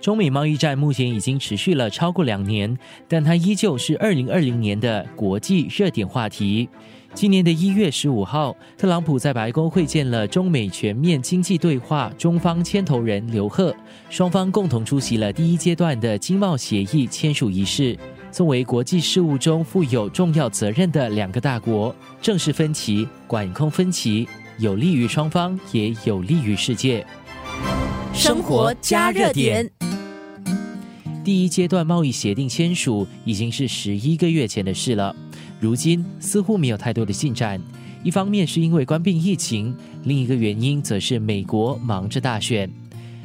[0.00, 6.68] 中美贸易战目前已经持续了超过两年，但它依旧是二零二零年的国际热点话题。
[7.12, 13.74] 今年的一月十五号，特朗普在白宫会见了中美全面经济对话中方牵头人刘鹤，
[14.08, 17.98] 双方共同出席了第一阶段的经贸协议签署仪式。
[18.30, 24.26] 作为国际事务中负有重要责任的两个大国，正视分歧，管控分歧，
[24.58, 27.04] 有利于双方，也有利于世界。
[28.14, 29.68] 生活加热点。
[31.22, 35.14] 第一阶段贸易协定签署已经是十一个月前的事了，
[35.60, 37.60] 如今似乎没有太多的进展。
[38.02, 42.70] 一方面是因为关闭疫情，另一个原因则是美国忙着大选。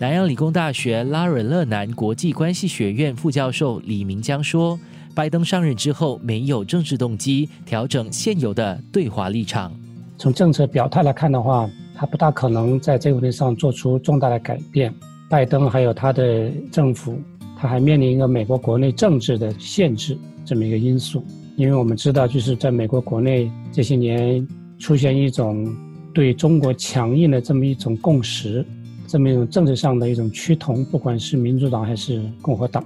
[0.00, 4.78] 南洋理工大学拉尔勒南国际关系学院副教授李明江说
[5.14, 9.72] ：“拜登上任之后没有政治动机调整现有的对华立场。
[10.18, 14.92] 从政策表态来看的话，他不大可能在这个问题上做出重大的改变。
[15.30, 17.16] 拜登还有他的政府。”
[17.58, 21.24] 他还面临一个美国国内政治的限制这么一个因素，
[21.56, 24.46] 因为我们知道，就是在美国国内这些年
[24.78, 25.66] 出现一种
[26.14, 28.64] 对中国强硬的这么一种共识，
[29.06, 32.84] 这么一种政治上的一种趋同，不管是民主党还是共和党，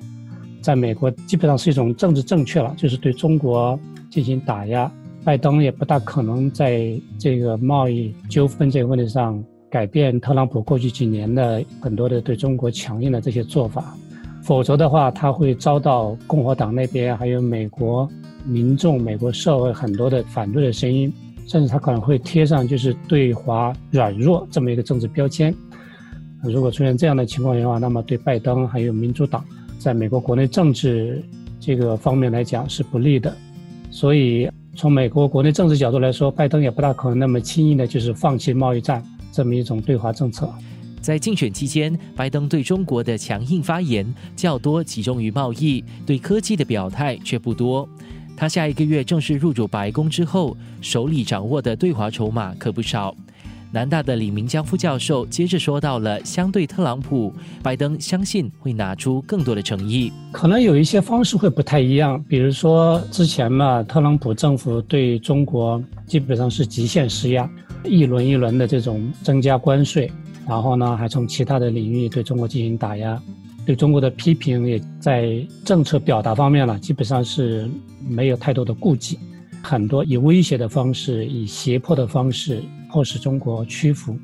[0.63, 4.91] 在美国基本上是一种政治正确了，就是对中国进行打压。
[5.23, 13.95] 拜登也不大可能在这个贸易纠纷这个问题上改变特朗普过去几年的很多的对中国强硬的这些做法。
[14.51, 18.11] 否则的话，他会遭到共和党那边还有美国
[18.45, 21.13] 民众、美国社会很多的反对的声音，
[21.47, 25.55] 甚至他可能会贴上就是对华软弱这么一个政治标签。
[26.43, 29.45] 如果出现这样的情况的话，那么对拜登还有民主党
[29.79, 31.23] 在美国国内政治
[31.61, 33.33] 这个方面来讲是不利的。
[33.89, 40.53] 所以从美国国内政治角度来说，拜登也不大可能那么轻易的就是放弃贸易战这么一种对华政策。
[41.01, 44.07] 在竞选期间，拜登对中国的强硬发言
[44.37, 47.89] 较多集中于贸易，对科技的表态却不多。
[48.37, 53.15] 他下一个月正式入主白宫之后，手里掌握的对华筹码可不少。
[53.73, 60.13] 南大的李明江副教授接着说到了，相对特朗普，拜登相信会拿出更多的诚意。
[60.33, 67.49] 可能有一些方式会不太一样，比如说之前嘛，特朗普政府对中国基本上是极限施压，
[67.85, 70.11] 一轮一轮的这种增加关税。
[70.51, 73.23] 然后呢，还从其他的领域对中国进行打压，
[73.65, 77.71] 对中国的批评也在政策表达方面了，基本上是
[78.09, 79.17] 没有太多的顾忌，
[79.63, 82.61] 很多以威胁的方式、以胁迫的方式
[82.91, 84.17] 迫使中国屈服。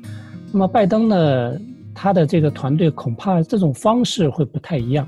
[0.51, 1.53] 那么拜登呢，
[1.95, 5.07] 他的这个团队恐怕这种方式会不太一样。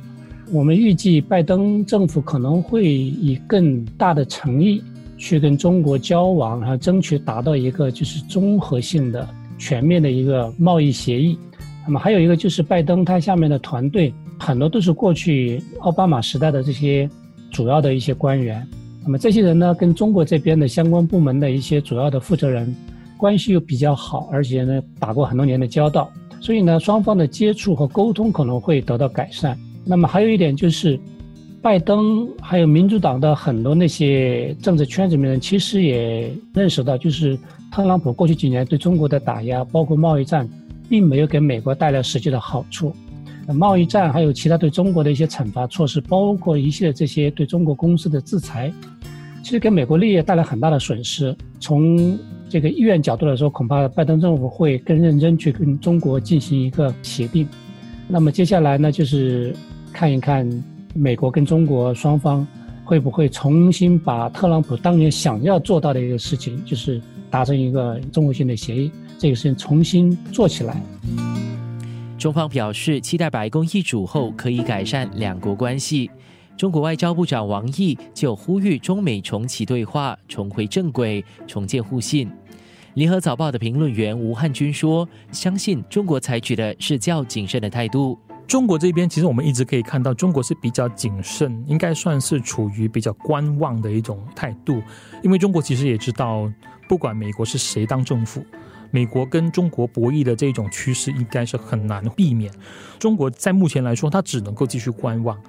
[0.54, 4.82] 我们预计拜登政府可能会以更大的诚意
[5.18, 9.28] 去跟中国交往，然后争取达到一个就是综合性的。
[9.60, 11.38] 全面的一个贸易协议，
[11.86, 17.08] 那么还有一个就是拜登他下面的团队很多都是过去奥巴马时代的这些
[17.52, 18.66] 主要的一些官员，
[19.04, 22.74] 那么这些人呢跟中国这边的相关部门的一些主要的负责人
[23.18, 26.10] 关系又比较好，而且呢打过很多年的交道，
[26.40, 29.58] 所以呢双方的接触和沟通可能会得到改善。
[29.86, 31.00] 那么还有一点就是，
[31.62, 37.38] 拜登还有民主党的很多那些政治圈子里面人其实也认识到就是。
[37.72, 40.50] 特朗普过去几年对中国的打压，包括贸易战，
[40.90, 42.92] 并没有给美国带来实际的好处。
[43.54, 48.74] 贸易战还有其他对中国的一些惩罚措施，包括一系列这些对中国公司的制裁，
[49.44, 51.34] 其实给美国利益带来很大的损失。
[51.60, 52.18] 从
[52.50, 57.48] 这个意愿角度来说，恐怕拜登政府会更认真去跟中国进行一个协定。
[58.08, 59.56] 那么接下来呢，就是
[59.94, 60.50] 看一看
[60.94, 62.46] 美国跟中国双方
[62.84, 67.02] 会不会重新把特朗普当年想要做到的一个事情，就是。
[67.32, 70.82] 达成一个综合性的协议，这个事情重新做起来。
[72.18, 76.10] 中方表示，期待白宫易主后可以改善两国关系。
[76.58, 82.28] 中国外交部长王毅就呼吁中美重启对话，重回正轨，重建互信。
[82.96, 88.18] 联合早报的评论员吴汉军说：“相信中国采取的是较谨慎的态度。
[88.50, 94.82] 中国这边其实我们一直可以看到，中国是比较谨慎，应该算是处于比较观望的一种态度，
[95.22, 96.52] 因为中国其实也知道。”
[96.90, 98.44] 不管美国是谁当政府，
[98.90, 102.52] 美国跟中国博弈的这种趋势应该是很难避免。
[102.98, 105.40] 中国在目前来说，它只能够继续观望。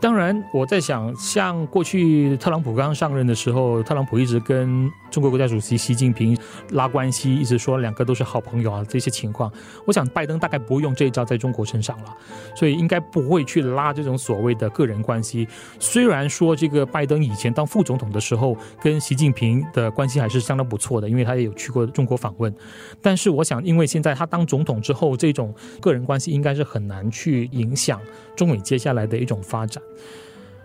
[0.00, 6.38] 当然，我在想，像过去特朗普刚上任的时候，特朗普一直跟中国国家主席习近平
[6.70, 9.52] 拉关系，一直说两个都是好朋友啊，这些情况，
[9.84, 12.16] 我想拜登大概不会用这一招在中国身上了，
[12.54, 15.48] 所以应该不会去拉这种所谓的个人关系。
[15.80, 22.54] 虽然说这个拜登以前当副总统的时候跟习近平的关系还是相当不错的，因为他也有去过中国访问，
[23.02, 28.00] 但是我想，因为现在他当总统之后，这种个人关系应该是很难去影响
[28.36, 29.82] 中美接下来的一种发展。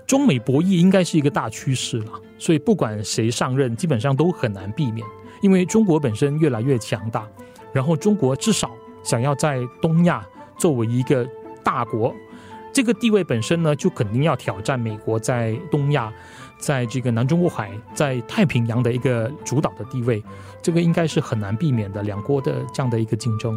[0.05, 5.05] 中美博弈应该是一个大趋势了，所以不管谁上任，基本上都很难避免。
[5.41, 7.27] 因为中国本身越来越强大，
[7.73, 8.71] 然后中国至少
[9.03, 10.25] 想要在东亚
[10.57, 11.27] 作为一个
[11.63, 12.13] 大国，
[12.71, 16.13] 这个地位本身呢，就肯定要挑战美国在东亚，
[16.57, 20.23] 在这个南中国海、在太平洋的一个主导的地位，
[20.61, 23.53] 这个应该是很难避免的两国的这样的一个竞争。